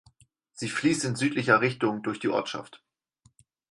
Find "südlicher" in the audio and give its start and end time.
1.15-1.61